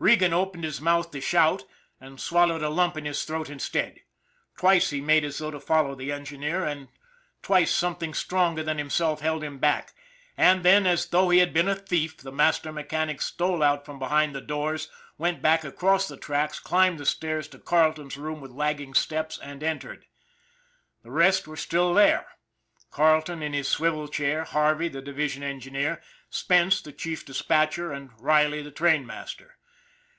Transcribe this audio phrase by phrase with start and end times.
[0.00, 1.64] Regan opened his mouth to shout
[2.00, 3.98] and swallowed a lump in his throat instead.
[4.56, 6.86] Twice he made as though to follow the engineer, and
[7.42, 9.92] twice something stronger than himself held him back;
[10.36, 13.98] and then, as though he had been a thief, the master mechanic stole out from
[13.98, 14.88] behind the doors,
[15.18, 19.64] went back across the tracks, climbed the stairs to Carleton's room with lagging steps, and
[19.64, 20.06] entered.
[21.02, 22.24] The rest were still there:
[22.92, 26.00] Carleton in his swivel chair, Harvey, the division engineer,
[26.30, 29.56] Spence, the chief dis patcher, and Riley, the trainmaster.